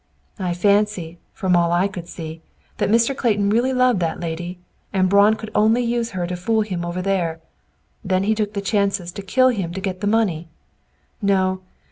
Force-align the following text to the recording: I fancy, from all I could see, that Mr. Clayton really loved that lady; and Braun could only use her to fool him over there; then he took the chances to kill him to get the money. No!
I 0.39 0.55
fancy, 0.55 1.19
from 1.31 1.55
all 1.55 1.71
I 1.71 1.87
could 1.87 2.07
see, 2.07 2.41
that 2.77 2.89
Mr. 2.89 3.15
Clayton 3.15 3.51
really 3.51 3.71
loved 3.71 3.99
that 3.99 4.19
lady; 4.19 4.57
and 4.91 5.07
Braun 5.07 5.35
could 5.35 5.51
only 5.53 5.83
use 5.83 6.09
her 6.17 6.25
to 6.25 6.35
fool 6.35 6.61
him 6.61 6.83
over 6.83 7.03
there; 7.03 7.39
then 8.03 8.23
he 8.23 8.33
took 8.33 8.53
the 8.55 8.61
chances 8.61 9.11
to 9.11 9.21
kill 9.21 9.49
him 9.49 9.71
to 9.75 9.79
get 9.79 10.01
the 10.01 10.07
money. 10.07 10.47
No! 11.21 11.61